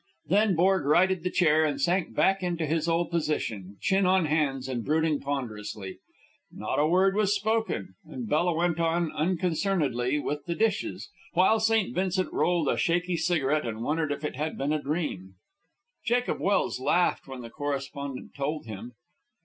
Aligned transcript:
Then 0.25 0.55
Borg 0.55 0.83
righted 0.87 1.21
the 1.21 1.29
chair 1.29 1.63
and 1.63 1.79
sank 1.79 2.15
back 2.15 2.41
into 2.41 2.65
his 2.65 2.89
old 2.89 3.11
position, 3.11 3.77
chin 3.81 4.03
on 4.07 4.25
hands 4.25 4.67
and 4.67 4.83
brooding 4.83 5.19
ponderously. 5.19 5.99
Not 6.51 6.79
a 6.79 6.87
word 6.87 7.15
was 7.15 7.35
spoken, 7.35 7.93
and 8.03 8.27
Bella 8.27 8.51
went 8.55 8.79
on 8.79 9.11
unconcernedly 9.11 10.17
with 10.17 10.45
the 10.45 10.55
dishes, 10.55 11.11
while 11.33 11.59
St. 11.59 11.93
Vincent 11.93 12.33
rolled, 12.33 12.67
a 12.67 12.77
shaky 12.77 13.15
cigarette 13.15 13.67
and 13.67 13.83
wondered 13.83 14.11
if 14.11 14.23
it 14.25 14.35
had 14.37 14.57
been 14.57 14.73
a 14.73 14.81
dream. 14.81 15.35
Jacob 16.03 16.39
Welse 16.39 16.79
laughed 16.79 17.27
when 17.27 17.41
the 17.41 17.51
correspondent 17.51 18.33
told 18.33 18.65
him. 18.65 18.93